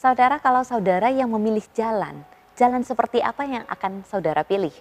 Saudara, 0.00 0.40
kalau 0.40 0.64
saudara 0.64 1.12
yang 1.12 1.28
memilih 1.28 1.60
jalan, 1.76 2.24
jalan 2.56 2.80
seperti 2.80 3.20
apa 3.20 3.44
yang 3.44 3.68
akan 3.68 4.00
saudara 4.08 4.40
pilih? 4.48 4.72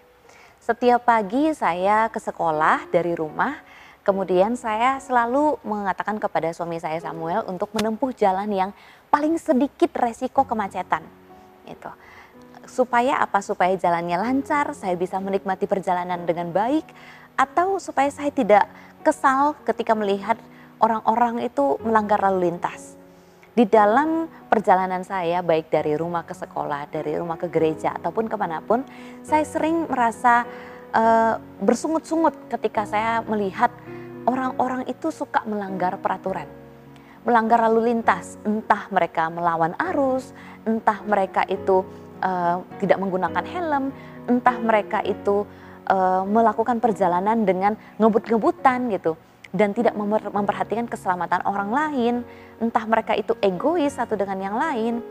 Setiap 0.63 1.03
pagi 1.03 1.51
saya 1.51 2.07
ke 2.07 2.23
sekolah 2.23 2.87
dari 2.87 3.19
rumah, 3.19 3.59
kemudian 4.07 4.55
saya 4.55 4.95
selalu 5.03 5.59
mengatakan 5.67 6.23
kepada 6.23 6.55
suami 6.55 6.79
saya 6.79 7.03
Samuel 7.03 7.43
untuk 7.51 7.67
menempuh 7.75 8.15
jalan 8.15 8.47
yang 8.47 8.71
paling 9.11 9.35
sedikit 9.35 9.91
resiko 9.99 10.47
kemacetan. 10.47 11.03
Itu. 11.67 11.91
Supaya 12.63 13.19
apa? 13.19 13.43
Supaya 13.43 13.75
jalannya 13.75 14.23
lancar, 14.23 14.71
saya 14.71 14.95
bisa 14.95 15.19
menikmati 15.19 15.67
perjalanan 15.67 16.23
dengan 16.23 16.55
baik, 16.55 16.87
atau 17.35 17.75
supaya 17.75 18.07
saya 18.07 18.31
tidak 18.31 18.71
kesal 19.03 19.59
ketika 19.67 19.91
melihat 19.99 20.39
orang-orang 20.79 21.43
itu 21.43 21.75
melanggar 21.83 22.23
lalu 22.23 22.55
lintas 22.55 22.98
di 23.59 23.67
dalam 23.67 24.31
perjalanan 24.47 25.03
saya 25.03 25.43
baik 25.43 25.67
dari 25.67 25.99
rumah 25.99 26.23
ke 26.23 26.31
sekolah, 26.31 26.87
dari 26.87 27.19
rumah 27.19 27.35
ke 27.35 27.51
gereja 27.51 27.91
ataupun 27.91 28.31
ke 28.31 28.39
mana 28.39 28.63
pun, 28.63 28.87
saya 29.19 29.43
sering 29.43 29.83
merasa 29.83 30.47
uh, 30.95 31.35
bersungut-sungut 31.59 32.47
ketika 32.47 32.87
saya 32.87 33.19
melihat 33.27 33.67
orang-orang 34.23 34.87
itu 34.87 35.11
suka 35.11 35.43
melanggar 35.43 35.99
peraturan, 35.99 36.47
melanggar 37.27 37.67
lalu 37.67 37.91
lintas, 37.91 38.39
entah 38.47 38.87
mereka 38.95 39.27
melawan 39.27 39.75
arus, 39.91 40.31
entah 40.63 41.03
mereka 41.03 41.43
itu 41.51 41.83
uh, 42.23 42.63
tidak 42.79 42.95
menggunakan 42.95 43.43
helm, 43.43 43.91
entah 44.31 44.55
mereka 44.55 45.03
itu 45.03 45.43
uh, 45.91 46.23
melakukan 46.23 46.79
perjalanan 46.79 47.43
dengan 47.43 47.75
ngebut-ngebutan 47.99 48.87
gitu 48.87 49.19
dan 49.49 49.73
tidak 49.73 49.97
memperhatikan 50.29 50.85
keselamatan 50.85 51.41
orang 51.45 51.69
lain, 51.73 52.15
entah 52.61 52.85
mereka 52.85 53.17
itu 53.17 53.33
egois 53.41 53.97
satu 53.97 54.13
dengan 54.13 54.37
yang 54.37 54.55
lain. 54.57 55.01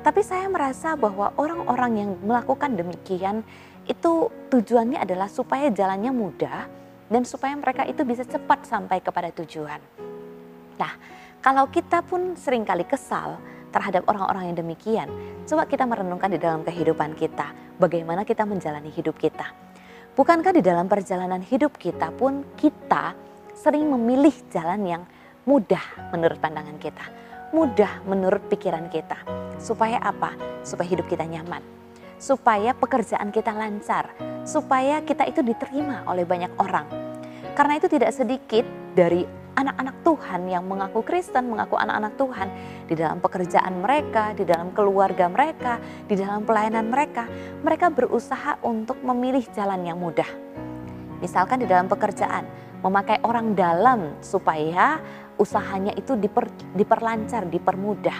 Tapi 0.00 0.22
saya 0.22 0.46
merasa 0.46 0.94
bahwa 0.94 1.34
orang-orang 1.36 1.92
yang 2.06 2.10
melakukan 2.22 2.78
demikian 2.78 3.42
itu 3.90 4.30
tujuannya 4.48 5.02
adalah 5.02 5.26
supaya 5.26 5.68
jalannya 5.68 6.14
mudah 6.14 6.70
dan 7.10 7.26
supaya 7.26 7.58
mereka 7.58 7.82
itu 7.84 8.06
bisa 8.06 8.22
cepat 8.22 8.64
sampai 8.64 9.02
kepada 9.02 9.34
tujuan. 9.34 9.82
Nah, 10.78 10.92
kalau 11.42 11.66
kita 11.68 12.06
pun 12.06 12.38
sering 12.38 12.62
kali 12.62 12.86
kesal 12.86 13.36
terhadap 13.74 14.06
orang-orang 14.06 14.54
yang 14.54 14.56
demikian, 14.62 15.08
coba 15.44 15.66
kita 15.66 15.84
merenungkan 15.84 16.30
di 16.30 16.38
dalam 16.38 16.62
kehidupan 16.62 17.18
kita, 17.18 17.76
bagaimana 17.76 18.22
kita 18.22 18.46
menjalani 18.46 18.88
hidup 18.94 19.18
kita. 19.18 19.50
Bukankah 20.14 20.54
di 20.54 20.62
dalam 20.62 20.86
perjalanan 20.86 21.42
hidup 21.42 21.74
kita 21.76 22.14
pun 22.14 22.46
kita 22.54 23.29
sering 23.60 23.84
memilih 23.92 24.32
jalan 24.48 24.80
yang 24.88 25.02
mudah 25.44 25.84
menurut 26.16 26.40
pandangan 26.40 26.80
kita, 26.80 27.04
mudah 27.52 28.00
menurut 28.08 28.40
pikiran 28.48 28.88
kita. 28.88 29.20
Supaya 29.60 30.00
apa? 30.00 30.32
Supaya 30.64 30.88
hidup 30.88 31.04
kita 31.12 31.28
nyaman, 31.28 31.60
supaya 32.16 32.72
pekerjaan 32.72 33.28
kita 33.28 33.52
lancar, 33.52 34.16
supaya 34.48 35.04
kita 35.04 35.28
itu 35.28 35.44
diterima 35.44 36.08
oleh 36.08 36.24
banyak 36.24 36.56
orang. 36.56 36.88
Karena 37.52 37.76
itu 37.76 37.92
tidak 37.92 38.16
sedikit 38.16 38.64
dari 38.96 39.28
anak-anak 39.60 40.08
Tuhan 40.08 40.48
yang 40.48 40.64
mengaku 40.64 41.04
Kristen, 41.04 41.52
mengaku 41.52 41.76
anak-anak 41.76 42.16
Tuhan 42.16 42.48
di 42.88 42.94
dalam 42.96 43.20
pekerjaan 43.20 43.84
mereka, 43.84 44.32
di 44.32 44.48
dalam 44.48 44.72
keluarga 44.72 45.28
mereka, 45.28 45.76
di 46.08 46.16
dalam 46.16 46.48
pelayanan 46.48 46.88
mereka, 46.88 47.28
mereka 47.60 47.92
berusaha 47.92 48.56
untuk 48.64 48.96
memilih 49.04 49.44
jalan 49.52 49.84
yang 49.84 50.00
mudah. 50.00 50.28
Misalkan 51.20 51.60
di 51.60 51.68
dalam 51.68 51.84
pekerjaan, 51.84 52.48
memakai 52.80 53.20
orang 53.24 53.52
dalam 53.52 54.16
supaya 54.24 55.00
usahanya 55.36 55.92
itu 55.96 56.16
diper, 56.16 56.48
diperlancar, 56.76 57.48
dipermudah. 57.48 58.18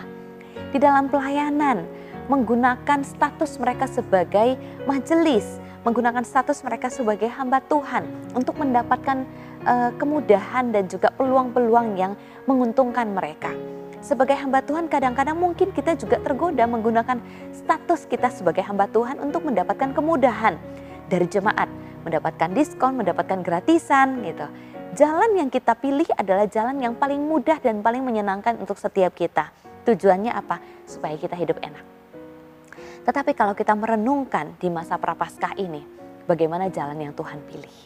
Di 0.70 0.78
dalam 0.78 1.10
pelayanan, 1.12 1.84
menggunakan 2.30 3.02
status 3.02 3.58
mereka 3.58 3.90
sebagai 3.90 4.54
majelis, 4.86 5.58
menggunakan 5.82 6.22
status 6.22 6.62
mereka 6.62 6.92
sebagai 6.92 7.26
hamba 7.26 7.58
Tuhan 7.64 8.06
untuk 8.38 8.54
mendapatkan 8.60 9.26
uh, 9.66 9.90
kemudahan 9.98 10.70
dan 10.70 10.86
juga 10.86 11.10
peluang-peluang 11.16 11.98
yang 11.98 12.12
menguntungkan 12.46 13.10
mereka. 13.10 13.50
Sebagai 14.00 14.32
hamba 14.32 14.64
Tuhan 14.64 14.88
kadang-kadang 14.88 15.36
mungkin 15.36 15.76
kita 15.76 15.92
juga 15.92 16.16
tergoda 16.24 16.64
menggunakan 16.64 17.20
status 17.52 18.08
kita 18.08 18.32
sebagai 18.32 18.64
hamba 18.64 18.88
Tuhan 18.88 19.20
untuk 19.20 19.44
mendapatkan 19.44 19.92
kemudahan 19.92 20.56
dari 21.12 21.28
jemaat 21.28 21.68
mendapatkan 22.04 22.50
diskon, 22.52 22.96
mendapatkan 23.00 23.40
gratisan 23.44 24.24
gitu. 24.24 24.46
Jalan 24.98 25.38
yang 25.38 25.48
kita 25.52 25.78
pilih 25.78 26.08
adalah 26.18 26.50
jalan 26.50 26.82
yang 26.82 26.98
paling 26.98 27.22
mudah 27.22 27.62
dan 27.62 27.78
paling 27.78 28.02
menyenangkan 28.02 28.58
untuk 28.58 28.74
setiap 28.74 29.14
kita. 29.14 29.54
Tujuannya 29.86 30.34
apa? 30.34 30.58
Supaya 30.84 31.14
kita 31.14 31.38
hidup 31.38 31.62
enak. 31.62 31.84
Tetapi 33.06 33.32
kalau 33.32 33.56
kita 33.56 33.72
merenungkan 33.72 34.58
di 34.60 34.68
masa 34.68 35.00
prapaskah 35.00 35.56
ini, 35.56 35.80
bagaimana 36.28 36.68
jalan 36.68 36.98
yang 37.00 37.14
Tuhan 37.16 37.38
pilih? 37.48 37.76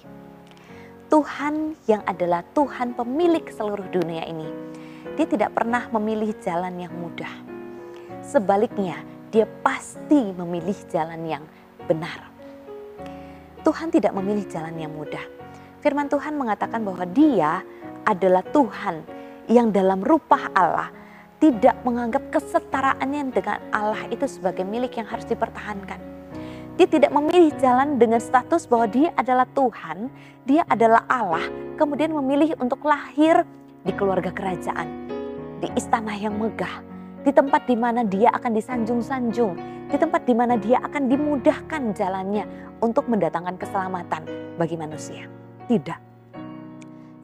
Tuhan 1.13 1.79
yang 1.87 2.03
adalah 2.09 2.43
Tuhan 2.57 2.99
pemilik 2.99 3.47
seluruh 3.47 3.87
dunia 3.93 4.27
ini, 4.27 4.49
dia 5.15 5.29
tidak 5.29 5.55
pernah 5.55 5.87
memilih 5.95 6.35
jalan 6.43 6.75
yang 6.75 6.91
mudah. 6.91 7.31
Sebaliknya, 8.25 8.99
dia 9.31 9.47
pasti 9.63 10.35
memilih 10.35 10.75
jalan 10.91 11.23
yang 11.23 11.45
benar. 11.87 12.34
Tuhan 13.65 13.89
tidak 13.89 14.13
memilih 14.13 14.45
jalan 14.53 14.77
yang 14.77 14.93
mudah. 14.93 15.25
Firman 15.81 16.13
Tuhan 16.13 16.37
mengatakan 16.37 16.85
bahwa 16.85 17.09
Dia 17.09 17.65
adalah 18.05 18.45
Tuhan 18.45 19.01
yang 19.49 19.73
dalam 19.73 20.05
rupa 20.05 20.53
Allah 20.53 20.93
tidak 21.41 21.77
menganggap 21.85 22.29
kesetaraannya 22.33 23.33
dengan 23.33 23.59
Allah 23.73 24.05
itu 24.09 24.25
sebagai 24.29 24.65
milik 24.65 25.01
yang 25.01 25.09
harus 25.09 25.25
dipertahankan. 25.25 26.01
Dia 26.75 26.89
tidak 26.91 27.13
memilih 27.15 27.55
jalan 27.61 28.01
dengan 28.01 28.19
status 28.19 28.67
bahwa 28.67 28.91
dia 28.91 29.15
adalah 29.15 29.47
Tuhan, 29.55 30.11
dia 30.43 30.67
adalah 30.67 31.07
Allah, 31.07 31.47
kemudian 31.79 32.11
memilih 32.11 32.59
untuk 32.59 32.83
lahir 32.83 33.47
di 33.87 33.93
keluarga 33.95 34.35
kerajaan, 34.35 34.89
di 35.63 35.71
istana 35.79 36.19
yang 36.19 36.35
megah, 36.35 36.83
di 37.25 37.33
tempat 37.33 37.65
di 37.65 37.73
mana 37.73 38.05
dia 38.05 38.29
akan 38.37 38.53
disanjung-sanjung, 38.53 39.53
di 39.89 39.97
tempat 39.97 40.29
di 40.29 40.37
mana 40.37 40.61
dia 40.61 40.77
akan 40.85 41.09
dimudahkan 41.09 41.97
jalannya 41.97 42.45
untuk 42.85 43.09
mendatangkan 43.09 43.57
keselamatan 43.57 44.29
bagi 44.61 44.77
manusia. 44.77 45.25
Tidak. 45.65 46.01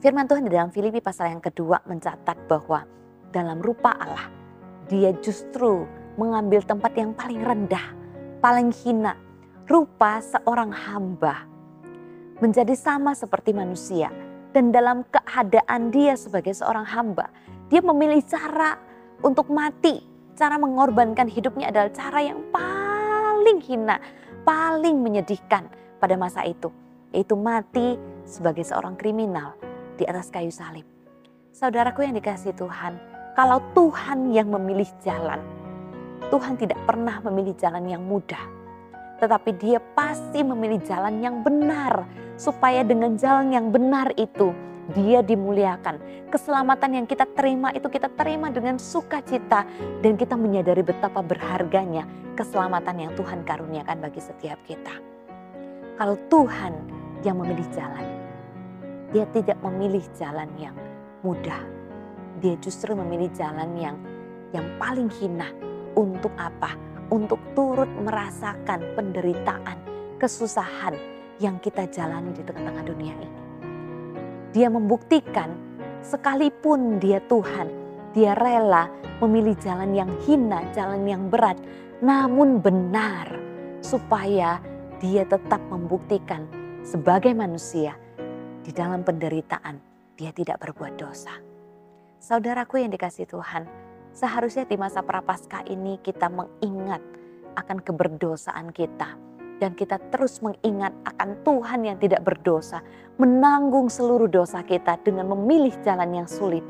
Firman 0.00 0.24
Tuhan 0.24 0.48
di 0.48 0.52
dalam 0.56 0.72
Filipi 0.72 1.04
pasal 1.04 1.36
yang 1.36 1.44
kedua 1.44 1.84
mencatat 1.84 2.48
bahwa 2.48 2.88
dalam 3.28 3.60
rupa 3.60 3.92
Allah, 3.92 4.32
dia 4.88 5.12
justru 5.20 5.84
mengambil 6.16 6.64
tempat 6.64 6.96
yang 6.96 7.12
paling 7.12 7.44
rendah, 7.44 7.92
paling 8.40 8.72
hina, 8.72 9.12
rupa 9.68 10.24
seorang 10.24 10.72
hamba. 10.72 11.44
Menjadi 12.40 12.72
sama 12.72 13.12
seperti 13.12 13.52
manusia. 13.52 14.08
Dan 14.50 14.74
dalam 14.74 15.06
keadaan 15.06 15.94
dia 15.94 16.18
sebagai 16.18 16.50
seorang 16.50 16.82
hamba, 16.82 17.30
dia 17.70 17.78
memilih 17.78 18.18
cara 18.26 18.74
untuk 19.20 19.48
mati. 19.52 20.02
Cara 20.36 20.56
mengorbankan 20.56 21.28
hidupnya 21.28 21.68
adalah 21.68 21.92
cara 21.92 22.24
yang 22.24 22.40
paling 22.48 23.60
hina, 23.60 24.00
paling 24.40 24.96
menyedihkan 25.04 25.68
pada 26.00 26.16
masa 26.16 26.48
itu, 26.48 26.72
yaitu 27.12 27.36
mati 27.36 28.00
sebagai 28.24 28.64
seorang 28.64 28.96
kriminal 28.96 29.52
di 30.00 30.08
atas 30.08 30.32
kayu 30.32 30.48
salib. 30.48 30.88
Saudaraku 31.52 32.08
yang 32.08 32.16
dikasih 32.16 32.56
Tuhan, 32.56 32.96
kalau 33.36 33.60
Tuhan 33.76 34.32
yang 34.32 34.48
memilih 34.48 34.88
jalan, 35.04 35.44
Tuhan 36.32 36.56
tidak 36.56 36.80
pernah 36.88 37.20
memilih 37.28 37.52
jalan 37.60 37.84
yang 37.84 38.00
mudah, 38.00 38.40
tetapi 39.20 39.52
Dia 39.60 39.76
pasti 39.92 40.40
memilih 40.40 40.80
jalan 40.88 41.20
yang 41.20 41.44
benar, 41.44 42.08
supaya 42.40 42.80
dengan 42.80 43.20
jalan 43.20 43.52
yang 43.52 43.68
benar 43.68 44.08
itu 44.16 44.56
dia 44.94 45.20
dimuliakan. 45.24 46.28
Keselamatan 46.30 47.02
yang 47.02 47.06
kita 47.06 47.26
terima 47.34 47.74
itu 47.74 47.90
kita 47.90 48.06
terima 48.14 48.50
dengan 48.54 48.78
sukacita 48.78 49.66
dan 50.02 50.14
kita 50.14 50.38
menyadari 50.38 50.82
betapa 50.86 51.22
berharganya 51.22 52.06
keselamatan 52.38 53.08
yang 53.08 53.12
Tuhan 53.18 53.42
karuniakan 53.42 53.98
bagi 53.98 54.22
setiap 54.22 54.58
kita. 54.64 54.94
Kalau 55.98 56.16
Tuhan 56.32 56.72
yang 57.26 57.36
memilih 57.36 57.66
jalan, 57.74 58.06
dia 59.10 59.26
tidak 59.34 59.58
memilih 59.60 60.00
jalan 60.16 60.48
yang 60.56 60.76
mudah. 61.20 61.60
Dia 62.40 62.56
justru 62.62 62.96
memilih 62.96 63.28
jalan 63.36 63.74
yang 63.76 63.96
yang 64.56 64.64
paling 64.80 65.10
hina 65.20 65.50
untuk 65.98 66.32
apa? 66.38 66.72
Untuk 67.10 67.42
turut 67.58 67.90
merasakan 68.06 68.94
penderitaan, 68.94 69.76
kesusahan 70.22 70.94
yang 71.42 71.58
kita 71.58 71.90
jalani 71.90 72.30
di 72.30 72.46
tengah-tengah 72.46 72.86
dunia 72.86 73.14
ini. 73.18 73.49
Dia 74.50 74.66
membuktikan 74.66 75.54
sekalipun 76.02 76.98
dia 76.98 77.22
Tuhan, 77.30 77.68
dia 78.16 78.34
rela 78.34 78.90
memilih 79.22 79.54
jalan 79.62 79.94
yang 79.94 80.10
hina, 80.26 80.66
jalan 80.74 81.06
yang 81.06 81.28
berat, 81.30 81.56
namun 82.02 82.58
benar 82.58 83.30
supaya 83.84 84.58
dia 84.98 85.24
tetap 85.24 85.60
membuktikan 85.70 86.44
sebagai 86.82 87.32
manusia 87.32 87.94
di 88.64 88.72
dalam 88.74 89.06
penderitaan 89.06 89.78
dia 90.18 90.34
tidak 90.34 90.60
berbuat 90.60 90.98
dosa. 90.98 91.32
Saudaraku 92.20 92.84
yang 92.84 92.92
dikasih 92.92 93.24
Tuhan, 93.24 93.64
Seharusnya 94.10 94.66
di 94.66 94.74
masa 94.74 95.06
prapaskah 95.06 95.70
ini 95.70 96.02
kita 96.02 96.26
mengingat 96.26 96.98
akan 97.54 97.78
keberdosaan 97.78 98.74
kita 98.74 99.14
dan 99.60 99.76
kita 99.76 100.00
terus 100.08 100.40
mengingat 100.40 100.90
akan 101.04 101.36
Tuhan 101.44 101.80
yang 101.84 102.00
tidak 102.00 102.24
berdosa, 102.24 102.80
menanggung 103.20 103.92
seluruh 103.92 104.26
dosa 104.26 104.64
kita 104.64 104.96
dengan 105.04 105.28
memilih 105.36 105.76
jalan 105.84 106.24
yang 106.24 106.28
sulit 106.28 106.64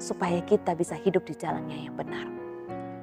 supaya 0.00 0.40
kita 0.42 0.72
bisa 0.72 0.96
hidup 0.96 1.22
di 1.28 1.36
jalannya 1.36 1.86
yang 1.86 1.94
benar. 1.94 2.26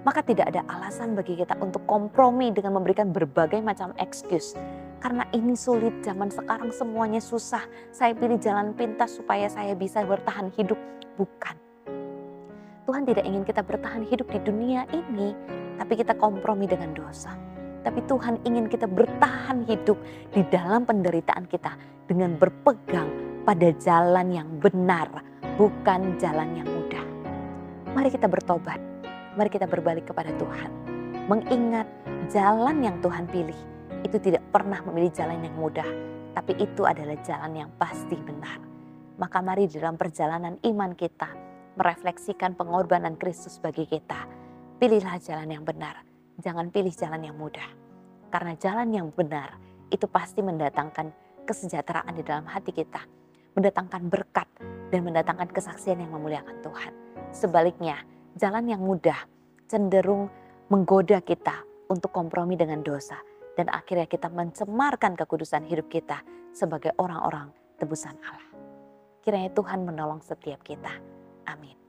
Maka 0.01 0.25
tidak 0.25 0.49
ada 0.49 0.65
alasan 0.65 1.13
bagi 1.13 1.37
kita 1.37 1.53
untuk 1.61 1.85
kompromi 1.85 2.49
dengan 2.49 2.73
memberikan 2.81 3.13
berbagai 3.13 3.61
macam 3.61 3.93
excuse. 4.01 4.57
Karena 4.99 5.23
ini 5.31 5.53
sulit, 5.53 5.93
zaman 6.01 6.33
sekarang 6.33 6.73
semuanya 6.73 7.21
susah. 7.21 7.61
Saya 7.93 8.17
pilih 8.17 8.41
jalan 8.41 8.73
pintas 8.73 9.15
supaya 9.15 9.47
saya 9.47 9.77
bisa 9.77 10.01
bertahan 10.03 10.49
hidup. 10.57 10.79
Bukan 11.19 11.69
Tuhan 12.89 13.05
tidak 13.05 13.21
ingin 13.21 13.45
kita 13.45 13.61
bertahan 13.61 14.01
hidup 14.01 14.33
di 14.33 14.41
dunia 14.41 14.81
ini, 14.89 15.37
tapi 15.77 15.93
kita 15.93 16.17
kompromi 16.17 16.65
dengan 16.65 16.89
dosa. 16.97 17.48
Tapi 17.79 18.03
Tuhan 18.05 18.43
ingin 18.43 18.67
kita 18.67 18.85
bertahan 18.85 19.63
hidup 19.63 19.95
di 20.35 20.43
dalam 20.51 20.83
penderitaan 20.83 21.47
kita 21.47 21.75
dengan 22.09 22.35
berpegang 22.35 23.07
pada 23.47 23.71
jalan 23.79 24.27
yang 24.35 24.49
benar, 24.59 25.07
bukan 25.55 26.19
jalan 26.19 26.59
yang 26.59 26.67
mudah. 26.67 27.05
Mari 27.95 28.09
kita 28.11 28.27
bertobat, 28.27 28.77
mari 29.39 29.49
kita 29.49 29.65
berbalik 29.65 30.11
kepada 30.11 30.29
Tuhan. 30.35 30.71
Mengingat 31.31 31.87
jalan 32.27 32.83
yang 32.83 32.97
Tuhan 32.99 33.29
pilih 33.29 33.57
itu 34.03 34.17
tidak 34.19 34.43
pernah 34.51 34.81
memilih 34.83 35.13
jalan 35.15 35.39
yang 35.39 35.55
mudah, 35.55 35.87
tapi 36.35 36.57
itu 36.59 36.83
adalah 36.83 37.15
jalan 37.23 37.63
yang 37.65 37.69
pasti 37.79 38.17
benar. 38.19 38.59
Maka 39.19 39.39
mari 39.43 39.67
dalam 39.67 39.99
perjalanan 39.99 40.55
iman 40.63 40.91
kita, 40.95 41.27
merefleksikan 41.75 42.55
pengorbanan 42.55 43.15
Kristus 43.19 43.59
bagi 43.59 43.87
kita. 43.87 44.27
Pilihlah 44.79 45.19
jalan 45.19 45.51
yang 45.51 45.67
benar, 45.67 46.08
jangan 46.39 46.71
pilih 46.71 46.91
jalan 46.95 47.21
yang 47.23 47.35
mudah. 47.35 47.67
Karena 48.29 48.53
jalan 48.55 48.89
yang 48.91 49.07
benar 49.11 49.57
itu 49.89 50.05
pasti 50.05 50.39
mendatangkan 50.39 51.11
kesejahteraan 51.45 52.13
di 52.13 52.23
dalam 52.23 52.45
hati 52.45 52.69
kita, 52.69 53.01
mendatangkan 53.57 54.05
berkat 54.07 54.47
dan 54.93 55.01
mendatangkan 55.01 55.49
kesaksian 55.49 55.99
yang 55.99 56.13
memuliakan 56.13 56.61
Tuhan. 56.61 56.93
Sebaliknya, 57.33 58.01
jalan 58.37 58.69
yang 58.69 58.81
mudah 58.81 59.17
cenderung 59.65 60.29
menggoda 60.69 61.21
kita 61.25 61.65
untuk 61.89 62.13
kompromi 62.13 62.53
dengan 62.53 62.85
dosa 62.85 63.17
dan 63.57 63.67
akhirnya 63.73 64.05
kita 64.05 64.29
mencemarkan 64.29 65.17
kekudusan 65.17 65.65
hidup 65.65 65.89
kita 65.89 66.21
sebagai 66.53 66.93
orang-orang 67.01 67.49
tebusan 67.81 68.15
Allah. 68.21 68.49
Kiranya 69.25 69.51
Tuhan 69.51 69.83
menolong 69.83 70.21
setiap 70.23 70.61
kita. 70.63 70.93
Amin. 71.49 71.88